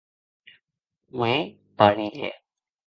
[1.15, 1.43] Qu'ei
[1.77, 2.33] parièr.